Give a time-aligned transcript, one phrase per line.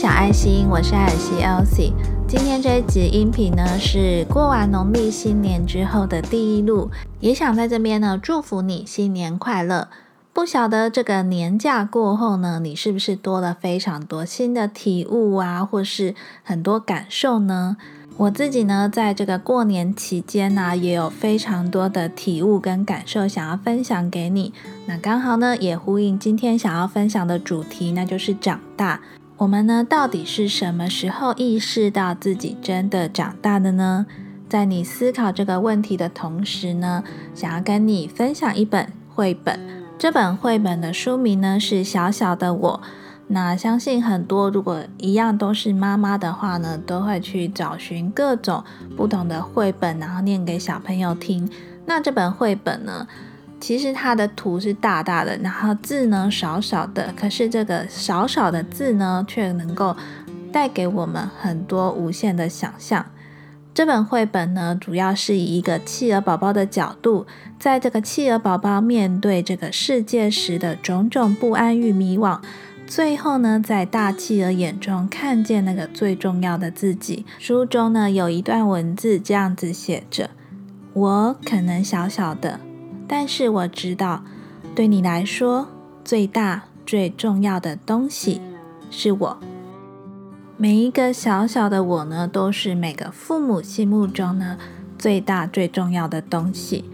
[0.00, 1.92] 小爱心，我是艾尔西 Elsie。
[2.26, 6.90] 今天这一集音频呢，是过完农历新年之后的第一录，
[7.20, 9.88] 也想在这边呢祝福你新年快乐。
[10.32, 17.76] 不晓得这个年假过后呢，你是不是多了非常多新的体悟啊，或是很多感受呢？
[18.16, 24.54] 我自己呢，在这个过年期间呢，也有非常多的体悟跟感受想要分享给你。
[24.86, 29.02] 那刚好呢，也呼应今天想要分享的主题，那就是长大。
[29.40, 34.04] 我们呢，到底是什么时候意识到自己真的长大的呢？
[34.50, 37.02] 在你思考这个问题的同时呢，
[37.34, 39.58] 想要跟你分享一本绘本。
[39.98, 42.82] 这本绘本的书名呢是《小小的我》。
[43.28, 48.62] 那相信很多，如果一样都是妈妈的话呢，都会去找寻各种
[48.94, 51.48] 不同的绘本，然后念给小朋友听。
[51.86, 53.08] 那这本绘本呢，
[53.60, 59.94] 其实它的图是大大的，然后字呢少少的，可是这个少少的字呢，却能够
[60.50, 63.04] 带给我们很多无限的想象。
[63.72, 67.26] 这本绘本呢，主要是以一个企鹅宝宝的角度，
[67.58, 72.40] 在这个企鹅宝宝面对这个世界时的种种不安与迷惘。
[72.86, 77.24] 最后呢，在大企鹅眼中看见那个最重要的自己。
[77.38, 80.30] 书中呢有一段文字这样子写着
[80.92, 82.58] ：“我可能小小的，
[83.12, 84.22] 但是我知道，
[84.72, 85.66] 对你来说，
[86.04, 88.40] 最大最重要的东西
[88.88, 89.36] 是我。
[90.56, 94.56] 每一个小小的我呢，都是每个父母心目中呢
[94.96, 96.84] 最大最重要的东西。”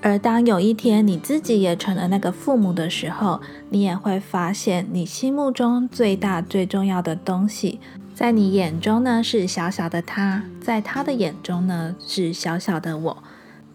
[0.00, 7.80] 而当有一天你自己也成了那个父母的时候，你也会发现，你心目中最大最重要的东西，
[8.14, 13.24] 在你眼中呢是小小的他，在他的眼中呢是小小的我。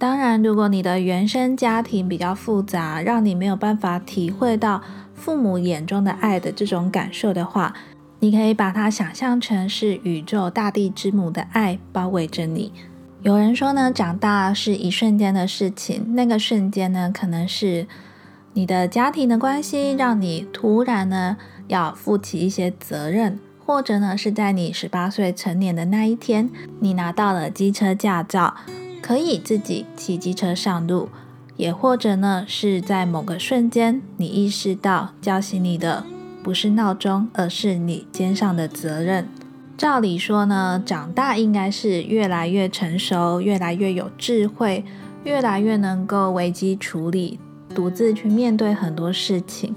[0.04, 4.82] 当然，如果你的原生家庭比较复杂，让你没有办法体会到
[5.16, 7.74] 父母眼中的爱的这种感受的话，
[8.19, 12.74] 你可以把它想象成是宇宙大地之母的爱包围着你。
[13.22, 16.14] 有人说呢，长大是一瞬间的事情。
[16.16, 17.88] 那个瞬间呢，可能是
[18.52, 21.38] 你的家庭的关系让你突然呢
[21.70, 26.50] 要负起一些责任，或者呢是在你十八岁成年的那一天，
[26.81, 28.53] 你拿到了机车驾照，
[29.03, 31.09] 可以自己骑机车上路；
[31.58, 36.06] 也或者呢是在某个瞬间，你意识到叫醒你的
[36.41, 39.28] 不是闹钟，而是你肩上的责任。
[39.78, 44.86] 照理说呢，长大应该是越来越成熟，越来越有智慧，
[45.25, 47.38] 越来越能够危机处理，
[47.75, 49.75] 独自去面对很多事情。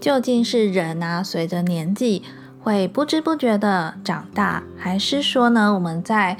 [0.00, 2.22] 究竟是人啊，随着年纪
[2.60, 6.38] 会不知不觉的长大，还是说呢，我们在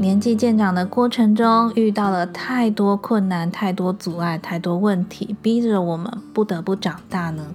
[0.00, 7.48] 年纪渐长的过程中遇到了太多困难、太多阻碍、太多问题，逼着我们不得不长大呢？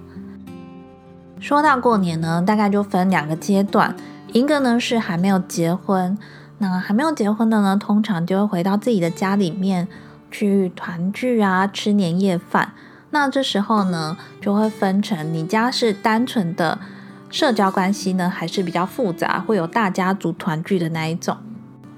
[1.40, 3.96] 说到过年呢，大概就分两个阶段。
[4.32, 6.16] 一个呢是还没有结婚，
[6.58, 9.88] 那还没有结婚的呢，通常就会回到自己的家里面
[10.30, 12.74] 去团聚啊，吃年夜饭。
[13.10, 16.78] 那这时候呢，就会分成你家是单纯的
[17.28, 21.36] 社交关系呢，还是比较复杂，会有大家族团聚的那一种。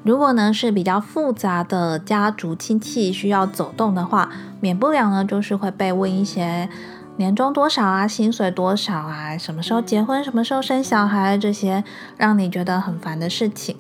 [0.03, 6.69] 如果呢是比较复杂的家族亲戚需要走动的话，免不了呢就是会被问一些。
[7.17, 8.07] 年终多少啊？
[8.07, 9.37] 薪水多少啊？
[9.37, 10.23] 什么时候结婚？
[10.23, 11.37] 什么时候生小孩？
[11.37, 11.83] 这些
[12.17, 13.77] 让你觉得很烦的事情。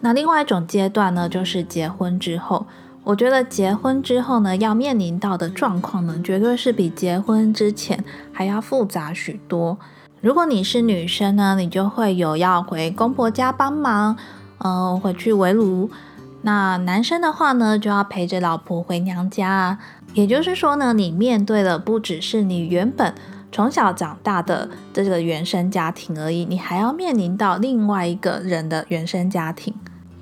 [0.00, 2.64] 那另外一种阶段呢，就是结婚之后。
[3.04, 8.02] 我觉得结婚之后呢，要面临到的状况呢，绝对是比结婚之前
[8.32, 9.76] 还要复杂许多。
[10.22, 14.16] 如果你是女生呢，你就会有要回公婆家帮忙，
[14.58, 15.90] 嗯，回去围炉。
[16.42, 19.78] 那男生的话呢，就要陪着老婆回娘家啊。
[20.14, 23.12] 也就是说呢，你面对的不只是你原本
[23.52, 29.74] 从小长大的这个原生家庭而已，你还要面临到另外一个人的原生家庭。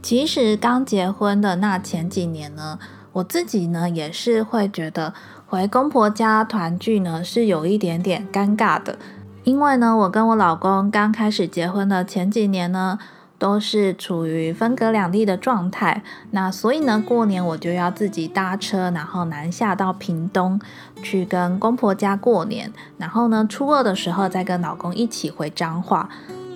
[0.02, 2.78] 其实刚结婚的那前几年呢，
[3.12, 5.14] 我自己呢也是会觉得
[5.46, 8.98] 回公婆家团聚呢是有一点点尴尬的，
[9.44, 12.98] 因为呢，我跟我老公刚开始结婚的前几年呢。
[13.38, 20.60] 都是处于分隔两地的状态，那所以呢，过年我就要自己搭车，然后南下到屏东
[21.02, 26.08] 去跟公婆家过年，然后呢，初二的时候再跟老公一起回彰化。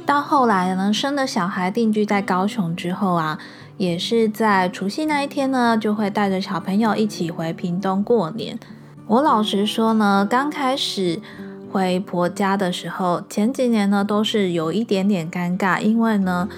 [0.07, 3.39] 到后来呢，生了小孩定居在高雄之后啊，
[3.77, 8.59] 也是在除夕那一天呢，就会带着小朋友一起回屏东过年。
[9.07, 11.21] 我老实说呢，刚开始。
[11.71, 16.49] 回婆家的时候，前几年呢都是有一点点尴尬，因为呢，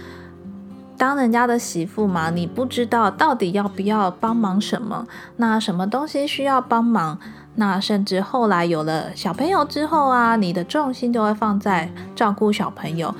[0.96, 5.06] 当人家的媳妇嘛，你不知道到底要不要帮忙什么，
[5.36, 7.18] 那什么东西需要帮忙，
[7.56, 13.14] 那甚至后来有了小朋友之后啊，你的重心就会放在照顾小朋友，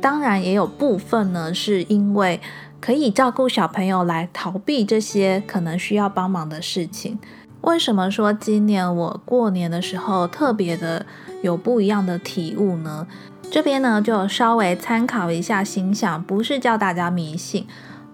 [0.00, 2.40] 当然也有部分呢，是因为
[2.80, 7.18] 可以照顾小朋友来逃避这些可能需要帮忙的事情。
[7.62, 11.04] 为什么说今年我过年的时候特别的
[11.42, 13.06] 有不一样的体悟呢？
[13.50, 17.66] 这边呢就稍微参考一下形象，不是叫大家迷信。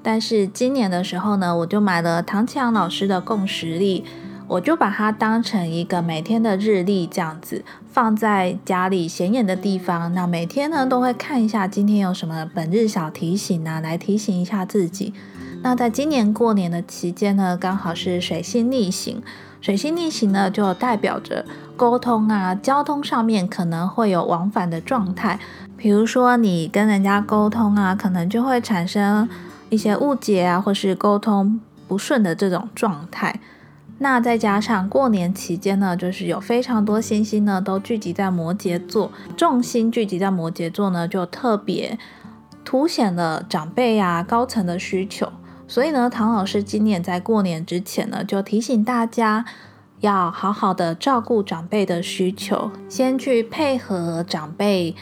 [0.03, 4.05] 但是今年的时候呢，我就买了唐启阳老师的共识历，
[4.47, 10.15] 我就把它当成一个每天的日历这样子放在家里显眼的地方。
[10.15, 15.13] 那每天呢都会看一下今天有什么本日小提醒啊，来提醒一下自己。
[15.63, 19.21] 那在今年过年的期间呢，刚好是水星逆行。
[19.67, 21.45] 水星逆行呢，就代表着
[21.77, 25.41] 沟通啊、交通上面可能会有往返的状态。
[25.77, 29.29] 比如说，你跟人家沟通啊，可能就会产生
[29.69, 33.41] 一些误解啊，或是沟通不顺的这种状态。
[33.99, 41.99] 那再加上过年期间呢，就是有非常多星星呢都聚集在摩羯座，重心聚集在摩羯座呢，就特别
[42.65, 45.33] 凸显了长辈啊、高层的需求。
[45.69, 49.45] 所以呢，唐老师今年在过年之前呢，就提醒大家
[50.01, 54.95] 要好好的照顾长辈的需求，先去配合长辈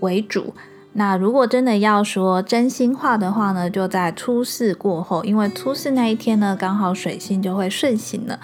[0.00, 0.54] 为主。
[0.92, 8.40] 那如果真的要说真心话的话呢，就在初四过后，因为初四那一天呢，刚好水星就会顺行了。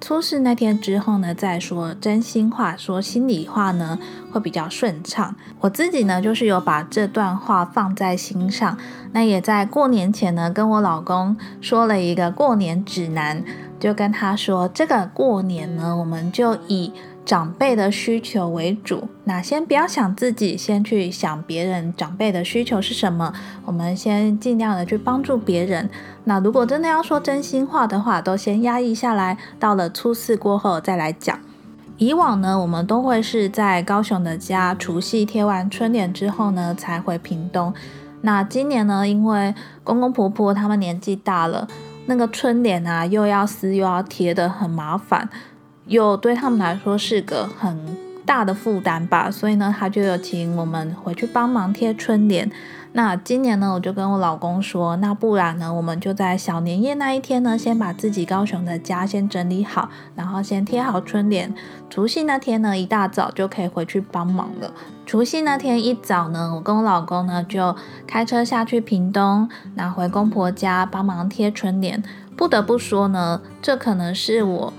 [0.00, 3.98] 初四那天之后呢，再说真心话，说心里话呢，
[4.32, 5.34] 会比较顺畅。
[5.60, 8.78] 我自己呢，就是有把这段话放在心上。
[9.12, 13.42] 那也在过年前呢，跟我老公说了一个过年指南，
[13.80, 16.92] 就跟他说，这个过年呢，我们就以。
[17.28, 23.34] 长辈的需求为主，那先不要想自己，先去想别人长辈的需求是什么。
[23.66, 25.90] 我们先尽量的去帮助别人。
[26.24, 31.38] 那如果真的要说真心话的话，都先压抑下来，到了初四过后再来讲。
[31.98, 37.74] 以往呢，我们都会是在高雄的家，除夕贴完春联之后呢，才回屏东。
[38.22, 39.54] 那今年呢，因为
[39.84, 41.68] 公公婆婆他们年纪大了，
[42.06, 45.28] 那个春联啊，又要撕又要贴的，很麻烦。
[45.88, 52.50] 又对他们来说是个很大的负担吧，所以呢，他就有请我们回去帮忙贴春联。
[52.92, 61.54] 那今年呢，我就跟我老公说，那不然呢，我们就在小年夜那一天呢，先把自己高雄的家先整理好，然后先贴好春联。
[61.90, 64.72] 除夕那天呢，一大早就可以回去帮忙了。
[65.06, 67.76] 除夕那天一早呢，我跟我老公呢就
[68.06, 72.02] 开车下去屏东，拿回公婆家帮忙贴春联。
[72.36, 74.72] 不得不说呢，这可能是我。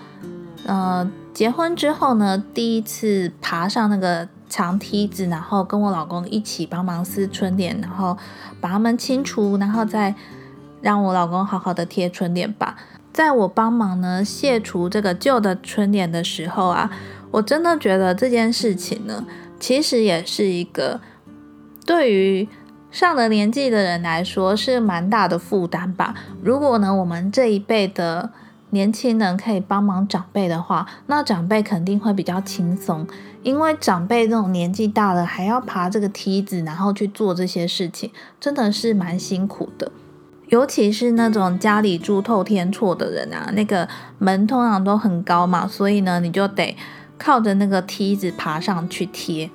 [0.69, 8.16] 呃，结婚之后呢，第一次爬上那个长梯子，然后跟我老公一起帮忙撕春联，然后
[8.62, 10.13] 把它们清除，然后再
[10.80, 12.75] 让我老公好好的贴春联吧。
[13.12, 16.92] 在我帮忙呢卸除这个旧的春联的时候啊，
[17.31, 19.25] 我真的觉得这件事情呢，
[19.60, 21.01] 其实也是一个
[21.83, 22.48] 对于
[22.92, 26.13] 上了年纪的人来说是蛮大的负担吧。
[26.44, 28.30] 如果呢，我们这一辈的。
[28.71, 33.07] 年轻人可以帮忙长辈的话，那长辈肯定会比较轻松，
[33.44, 39.92] 因为长辈这种年纪大了还要爬这个梯子，然后去做这些事情，真的是蛮辛苦的。
[40.48, 46.76] 尤其是那种家里住透天厝的人啊，那个门通常都很高嘛，所以呢，你就得
[47.18, 49.49] 靠着那个梯子爬上去贴。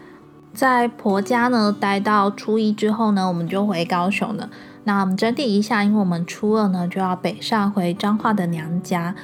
[0.53, 4.49] 在婆家呢待到初一之后呢，我们就回高雄了。
[4.85, 9.15] 那我们整理一下，因为我们初二呢就要北上回彰化的娘家。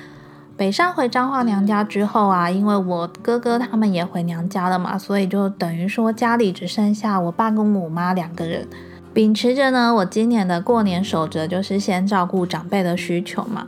[0.56, 8.68] 北上回彰化娘家之后啊，因为我哥哥他们也回娘家了嘛，所以就等于说家里只剩下我爸跟我妈两个人。
[9.14, 13.66] 秉持着呢，我今年的过年守则就是先照顾长辈的需求嘛。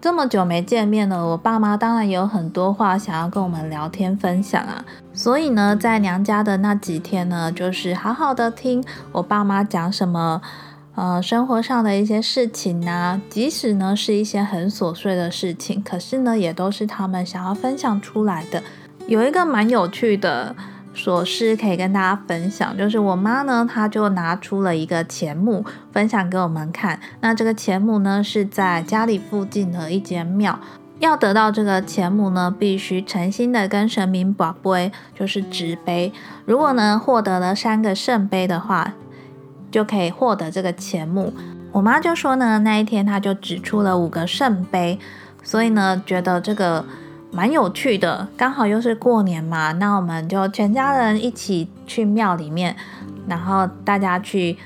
[0.00, 4.84] 这么久没见面了，我爸妈当然有很多话想要跟我们聊天分享啊。
[5.12, 8.82] 所以呢，在娘家的那几天呢，就是好好的听
[9.12, 10.40] 我爸妈讲什么。
[10.96, 18.62] 呃，生活上的一些事情呢，即使呢是一些很琐碎的事情，可是呢也都是他们想要分享出来的。
[19.06, 20.54] 有一个蛮有趣的
[20.94, 27.00] 琐事可以跟大家分享，就是我妈呢，她就拿出了一个钱目分享给我们看。
[27.20, 30.58] 那这个钱目呢是在家里附近的一间庙，
[30.98, 36.12] 要得到这个钱目呢，必须诚心的跟神明保杯，就是纸杯。
[36.44, 38.92] 如果呢获得了三个圣杯的话。
[39.70, 41.32] 就可以获得这个钱目。
[41.72, 44.98] 我妈就说呢，那一天她就指出了五个圣杯，
[45.42, 46.84] 所以呢，觉得这个
[47.30, 48.26] 蛮有趣的。
[48.36, 52.74] 刚好又是过年嘛，那我们就全家人一起去庙里面，
[53.28, 54.58] 然后大家去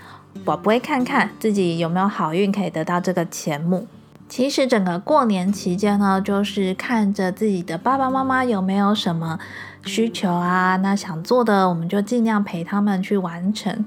[0.45, 3.87] 宝贝看看自己有没有好运可以得到这个钱目。
[4.27, 9.39] 其实整个过年期间呢，就是看着自己的爸爸妈妈有没有什么
[9.85, 13.85] 需求啊，那想做的我们就尽量陪他们去完成。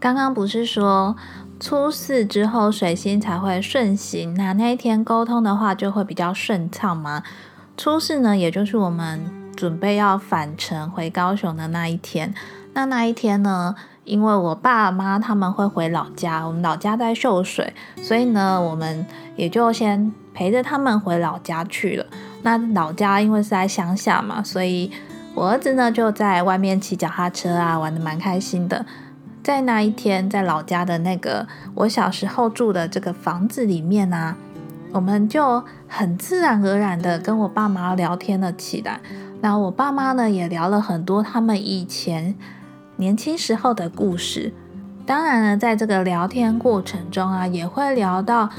[0.00, 1.16] 刚刚不是说
[1.58, 7.22] 初四之后水星才会顺行，那那一天沟通的话就会比较顺畅吗？
[7.76, 9.20] 初四呢，也就是我们
[9.56, 12.32] 准备要返程回高雄的那一天。
[12.74, 13.74] 那那一天呢，
[14.04, 22.06] 因为我爸妈他们会回老家，我们老家在秀水，所以呢，我们也就先陪着他们回老家去了。
[22.42, 24.92] 那老家因为是在乡下嘛，所以
[25.34, 28.86] 我儿子呢就在外面骑脚踏车啊，玩的蛮开心的。
[29.48, 34.36] 在那一天，在老家的那个我小时候住的这个房子里面呢，
[34.92, 39.00] 我们就很自然而然的跟我爸妈聊天了起来。
[39.40, 42.34] 那我爸妈呢也聊了很多他们以前
[42.96, 44.52] 年轻时候的故事。
[45.06, 48.50] 当然呢，在这个聊天过程中啊，也会聊到。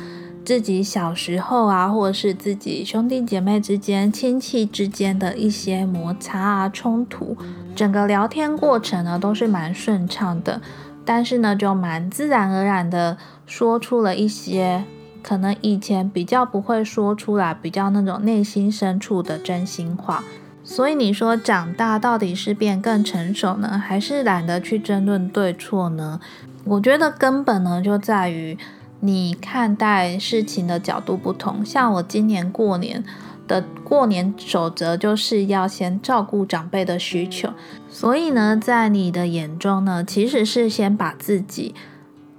[0.49, 7.37] 自己小时候啊，或者是自己兄弟姐妹之间、亲戚之间的一些摩擦啊、冲突，
[7.75, 10.59] 整个聊天过程呢都是蛮顺畅的。
[11.05, 13.15] 但是呢，就蛮自然而然的
[13.45, 14.83] 说出了一些
[15.21, 20.23] 可能以前比较不会说出来、比较那种内心深处的真心话。
[20.63, 26.19] 所以你说长大到底是变更成熟呢，还是懒得去争论对错呢？
[26.63, 28.57] 我觉得根本呢就在于。
[29.01, 33.03] 你看待事情的角度不同，像我今年过年
[33.47, 37.49] 的过年守则就是要先照顾长辈的需求，
[37.89, 41.73] 所以呢，在你的眼中呢，其实是先把自己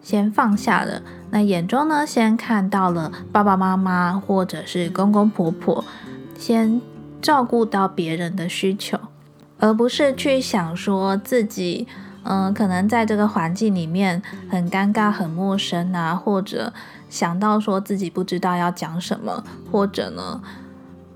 [0.02, 5.82] 先放下了，那眼中呢，先看到了爸爸妈妈或者是公公婆婆，
[6.38, 6.80] 先
[7.22, 8.98] 照顾到别人的需求，
[9.58, 11.88] 而不是去想说自己。
[12.22, 16.72] 嗯，可能在这个环境里面很尴尬、很陌生啊，或者
[17.08, 20.40] 想到说自己不知道要讲什么，或者呢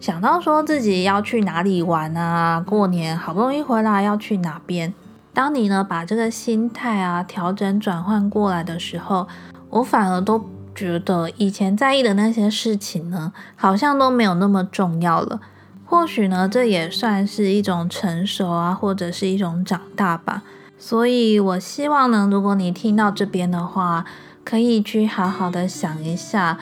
[0.00, 4.92] 想到说自己要去哪里玩啊，过年好不容易回来要去哪边。
[5.32, 9.26] 当你呢把这个心态啊调整转换过来的时候，
[9.70, 15.40] 我反而都觉得以前在意的那些事情呢，好像都没有那么重要了。
[15.87, 20.42] 或许呢，这也算是一种成熟啊，或者是一种长大吧。
[20.78, 24.04] 所以，我希望呢，如果你听到这边的话，
[24.45, 26.59] 可以去好好的想一下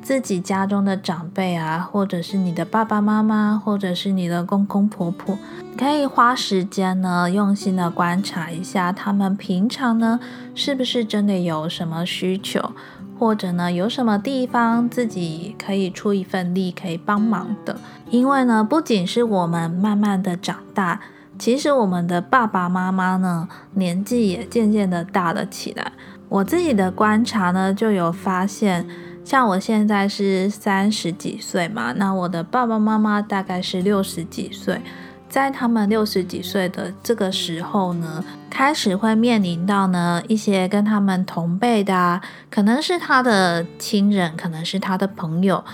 [0.00, 5.36] 自己家中的长辈啊，或者是你的爸爸妈妈，或者是你的公公婆婆，
[5.76, 10.20] 可以花时间呢，用心的观察一下他们平常呢，
[10.54, 12.72] 是不是真的有什么需求，
[13.18, 17.80] 或者呢，有什么地方自己可以出一份力，可以帮忙的。
[18.10, 21.00] 因为呢，不仅是我们慢慢的长大。
[21.38, 25.92] 其实我们的爸爸妈妈呢，年纪也渐渐的大了起来。
[26.28, 28.86] 我自己的观察呢，就有发现，
[29.24, 34.80] 像我现在是三十几岁嘛，那我的爸爸妈妈大概是六十几岁。
[35.28, 45.64] 在他们六十几岁的这个时候呢，开始会面临到呢一些跟他们同辈的啊，可能是他的亲人，可能是他的朋友。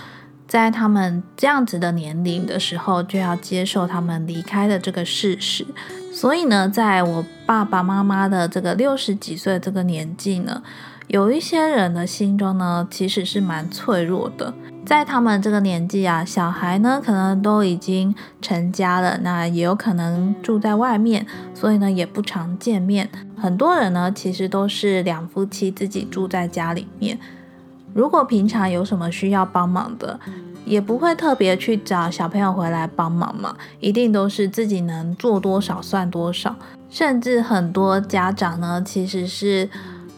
[0.51, 5.65] 在他们这样子的年龄的时候，就要接受他们离开的这个事实。
[6.11, 10.61] 所以呢，在我爸爸妈妈的这个六十几岁这个年纪呢，
[11.07, 14.53] 有一些人的心中呢，其实是蛮脆弱的。
[14.85, 23.09] 在他们这个年纪啊，小孩呢可能都已经成家了，那也有可能住在外面，所以呢也不常见面。
[23.37, 27.17] 很多人呢，其实都是两夫妻自己住在家里面。
[27.93, 30.19] 如果平常有什么需要帮忙的，
[30.65, 36.55] 也不会特别去找小朋友回来帮忙嘛，一定都是自己能做多少算多少。
[36.89, 39.69] 甚至很多家长呢，其实是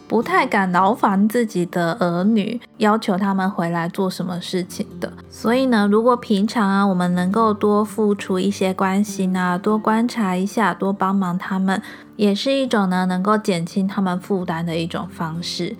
[0.06, 5.12] 不太敢劳烦自己的儿女，要求他们回来做什么事情的。
[5.30, 11.80] 所以呢，如果平常啊，我们能够多付出一些关心啊，多观察一下，多帮忙他们，
[12.16, 15.74] 也是一种呢，能够减轻他们负担的一种方式。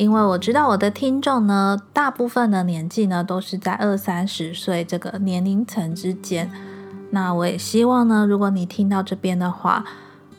[0.00, 6.50] 因为我知道我的听众呢，大部分的年纪呢都是在二三十岁这个年龄层之间。
[7.10, 9.84] 那我也希望呢，如果你听到这边的话，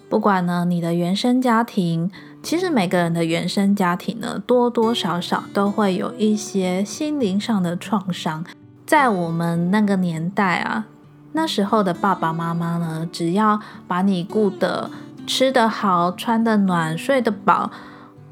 [0.09, 2.09] 不管呢你的原生家庭，
[2.41, 8.43] 其实每个人的原生家庭呢，多多少少都会有一些心灵上的创伤。
[8.87, 10.87] 在我们那个年代啊，
[11.33, 14.89] 那时候的爸爸妈妈呢，只要把你顾得
[15.27, 17.69] 吃得好、穿得暖、睡得饱。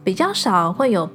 [0.02, 1.08] 比较少会有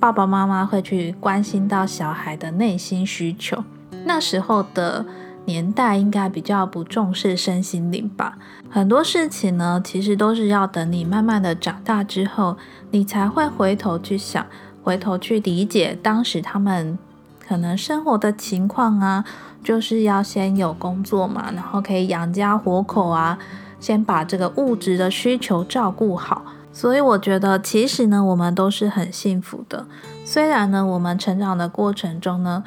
[0.00, 3.64] 爸爸妈妈会去关心到小孩的内心需求。
[4.04, 5.04] 那时候的
[5.44, 8.38] 年代应该比较不重视身心灵吧。
[8.70, 12.56] 很多事情呢，其实都是要等你慢慢的长大之后，
[12.90, 14.46] 你才会回头去想，
[14.84, 16.96] 回头去理解当时他们
[17.40, 19.24] 可能生活的情况啊，
[19.64, 23.36] 就是要先有工作嘛，然后可以养家活口啊，
[23.80, 26.44] 先把这个物质的需求照顾好。
[26.72, 29.86] 所以我觉得，其实呢，我们都是很幸福的。
[30.24, 32.62] 虽然呢，我们成长的过程中呢，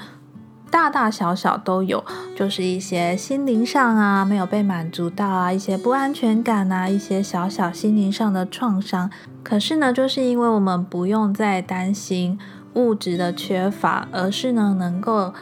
[0.70, 2.04] 大大小小都有，
[2.36, 9.10] 就是一些心灵上啊没有被满足到啊，一些不安全感啊，一些小小心灵上的创伤。
[9.44, 12.38] 可是呢，就是因为我们不用再担心
[12.74, 15.34] 物质的缺乏，而是呢能够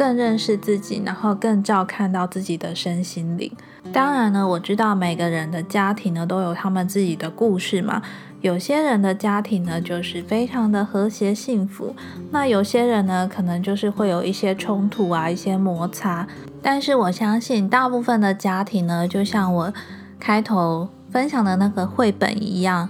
[0.00, 3.52] 更认识自己，然后更照看到自己的身心灵。
[3.92, 8.00] 当然呢，我知道每个人的家庭呢都有他们自己的故事嘛。
[8.40, 11.94] 有些人的家庭呢，就是非常的和谐幸福；
[12.30, 16.26] 那有些人呢，可能就是会有一些冲突啊，一些摩擦。
[16.62, 19.70] 但是我相信，大部分的家庭呢，就像我
[20.18, 22.88] 开头分享的那个绘本一样，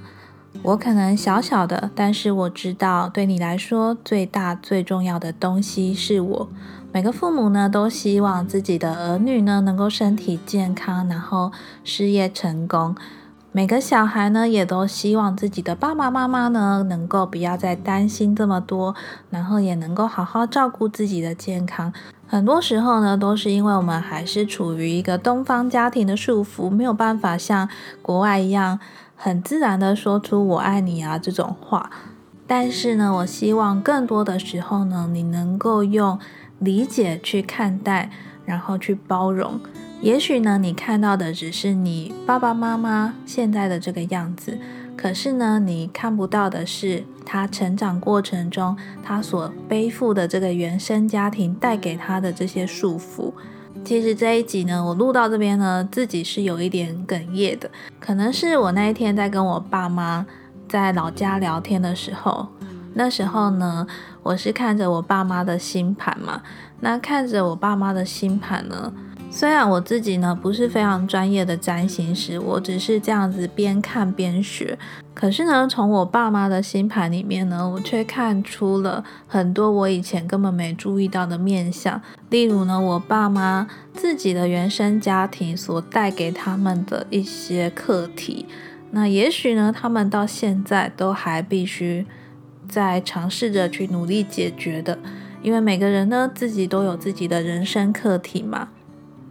[0.62, 6.49] 我可能小小的，但是我知道，对你来说，最大最重要的东西是我。
[6.93, 11.50] 每个父母呢，都希望自己的儿女呢，能够身体健康，然后
[11.83, 12.95] 事业成功。
[13.52, 18.95] 每个小孩呢，也都希望自己的爸爸妈妈呢，能够不要再担心这么多，
[19.31, 21.93] 然后也能够好好照顾自己的健康。
[22.29, 27.69] 很多时候呢，都是因为我们还是处于一个东方家庭的束缚，没有办法像
[28.02, 28.79] 国外一样
[29.23, 31.91] 很自然的说出“我爱你”啊这种话。
[32.47, 36.19] 但是呢，我希望更多的时候呢，你能够用
[36.59, 38.11] 理解去看待，
[38.47, 39.61] 然后去包容。
[40.00, 44.59] 也许呢，你看到的只是你爸爸妈妈现在的这个样子，
[44.97, 53.35] 可是呢，你看不到的是他成长过程中他所背负的这个原生家庭带给他的这些束缚。
[53.85, 60.25] 其实这一集呢，我录到这边呢，自己是有一点哽咽的，可能是我那一天在跟我爸妈
[60.69, 62.47] 在老家聊天的时候，
[62.95, 63.87] 那时候呢，
[64.23, 66.43] 我是看着我爸妈的星盘嘛，
[66.81, 68.93] 那看着我爸妈的星盘呢。
[69.33, 74.77] 虽然我自己呢不是非常专业的占星师，我只是这样子边看边学。
[75.14, 82.03] 可是呢，从我爸妈的星盘里面呢，我却看出了很多我以前根本没注意到的面相。
[82.29, 88.47] 例如呢，我爸妈自己的原生家庭所带给他们的一些课题，
[88.90, 92.05] 那也许呢，他们到现在都还必须
[92.69, 94.99] 在尝试着去努力解决的。
[95.43, 98.69] 因为每个人呢，自己都有自己的人生课题嘛。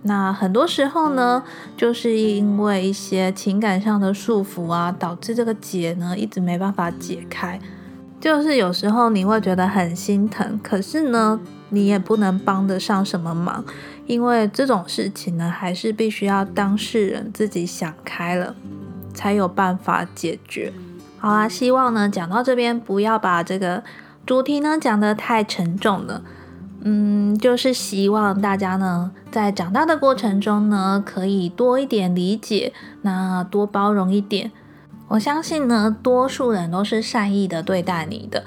[0.04, 1.44] 那很多时候呢，
[1.76, 7.60] 就是因为一些情感上的束缚啊，导致这个结呢一直没办法解开。
[8.20, 13.64] 就是有时候你会觉得很心疼，可是呢，你也不能帮得上什么忙，
[14.08, 18.56] 因为这种事情呢，还是必须要当事人自己想开了，
[19.14, 20.74] 才有办法解决。
[21.18, 23.84] 好啦，希望呢讲到这边，不要把这个
[24.26, 26.22] 主题呢讲得太沉重了。
[26.82, 34.52] 嗯，就是希望大家呢，在长大的过程中呢，可以多一点理解，那多包容一点。
[35.10, 38.44] 我相信呢，多数人都是善意的对待你的。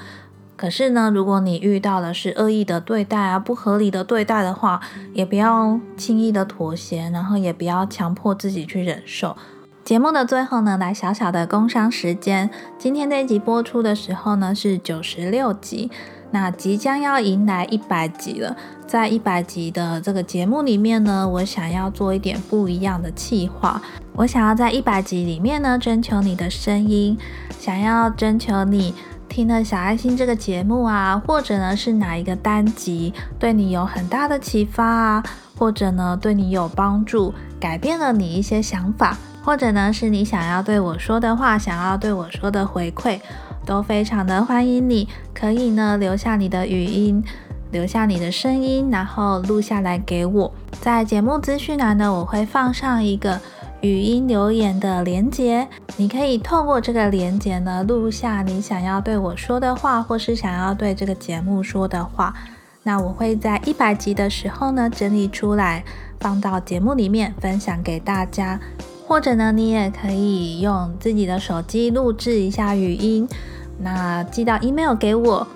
[0.57, 4.81] 可是呢，如果你遇到的是恶意的对待啊，不合理的对待的话，
[5.12, 9.37] 也不要轻易的妥协，然后也不要强迫自己去忍受。
[9.85, 12.49] 节目的最后呢，来小小的工商时间。
[12.79, 15.90] 今天这一集播出的时候呢，是九十六集。
[16.33, 23.81] 那即将要迎来一百集了，在一百集的这个节目里面呢，我想要做一点不一样的企划。
[24.14, 27.18] 我想要在一百集里面呢，征求你的声音，
[27.59, 28.95] 想要征求你
[29.29, 35.23] 听了小爱心这个节目啊，或者呢是哪一个单集对你有很大的启发啊，
[35.59, 43.21] 或者呢对你有帮助，改变了你一些想法，或者呢是你想要对我说的话，想要对我说的回馈。
[43.64, 47.22] 都非常的欢迎你，可以呢留下你的语音，
[47.70, 50.53] 留下你的声音，然后录下来给我。
[50.81, 53.40] 在节目资讯栏呢，我会放上一个
[53.81, 62.35] 语音留言的连接，你可以透过这个连接呢录下你想要对我说的话，或是想要对这个节目说的话。
[62.85, 65.85] 那我会在一百集的时候呢整理出来，
[66.18, 68.59] 放到节目里面分享给大家。
[69.07, 73.29] 或者呢，你也可以用自己的手机录制一下语音，
[73.81, 75.47] 那寄到 email 给我，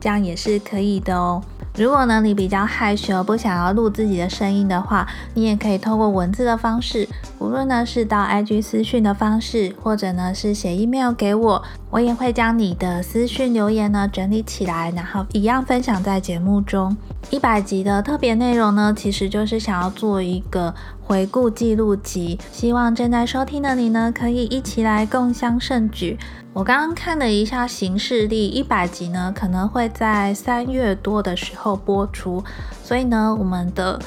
[0.00, 1.42] 这样也是可以的哦。
[1.76, 7.08] 如果呢你比较害羞，不想要录自己的声音的话，你也可以透过文字的方式，
[7.40, 16.96] 无论呢是到 IG 私讯的方式，或者呢是写 email 给我，我也会将你的私讯留言呢整理起来，然后一样分享在节目中。
[17.30, 20.72] 一百集的特别内容呢，其实就是想要做一个
[21.06, 26.18] 回顾记录集，希望正在收听的你呢，可以一起来共襄盛举。
[26.54, 32.42] 我刚刚看了一下行事历，一百集呢可能会在三月多的时候播出，
[32.82, 34.00] 所以呢，我们的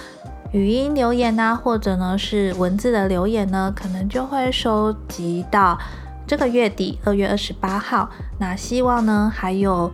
[0.51, 5.77] 语音留言啊，或者呢是文字的留言呢，可能就会收集到
[6.25, 9.91] 这个月底二月二十八号，那希望呢还有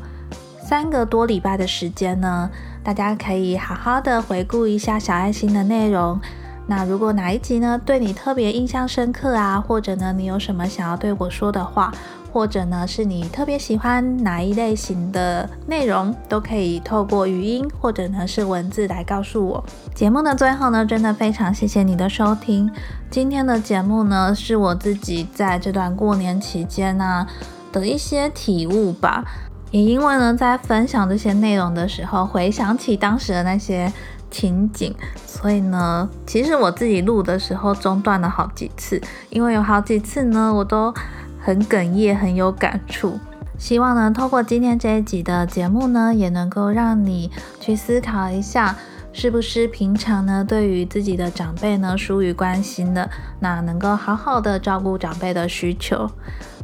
[0.61, 2.49] 三个多礼拜的时间呢，
[2.81, 6.21] 大家可以好好的回顾一下小爱心的内容。
[6.65, 11.91] 那如果哪一集呢对你特别印象深刻啊，或者呢你有什么想要对我说的话，
[12.31, 19.63] 或者呢是你特别喜欢哪一类型的内容，都可以透过语音或者呢是文字来告诉我。
[19.93, 22.71] 节目的最后呢，真的非常谢谢你的收听。
[23.11, 27.27] 今天的节目呢是我自己在这段过年期间呢
[27.73, 29.25] 的一些体悟吧，
[29.69, 33.91] 也因为呢在分享这些内容的时候，回想起当时的那些。
[34.33, 34.93] 情景，
[35.27, 40.91] 所以呢，其实我自己录的时候中断了好几次，因为有好几次呢，我都
[41.39, 43.19] 很哽咽，很有感触。
[43.59, 48.75] 希望呢，透过今天这一集的节目呢，也能够让你去思考一下，
[49.13, 53.07] 是不是平常呢，对于自己的长辈呢，疏于关心的，
[53.39, 56.09] 那能够好好的照顾长辈的需求，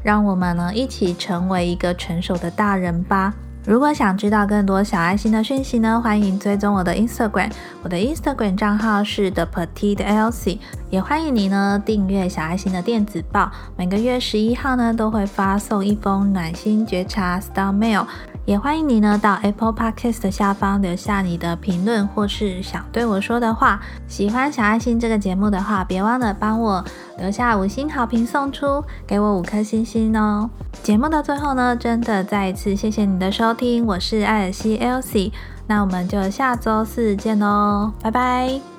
[0.04, 3.36] 让我们呢，一起成为一个成熟的大人吧。
[3.66, 7.52] 如果想知道更多小爱心的讯息呢，欢迎追踪我的 Instagram，
[7.84, 18.06] 我的 Instagram 账号是 The Petite Elsie，也欢迎你呢订阅小爱心的电子报，每个月十一号呢都会发送一封暖心觉察 Star Mail。
[18.50, 23.80] 也欢迎你呢到 Apple Podcast 下方留下你的评论或是想对我说的话。
[24.08, 26.84] 喜欢小爱心这个节目的话，别忘了帮我
[27.20, 30.50] 留下五星好评送出，给我五颗星星哦。
[30.82, 35.32] 节目的最后呢，真的再一次谢谢你的收听，我是艾尔西 Elsie，
[35.68, 38.79] 那我们就下周四见喽，拜拜。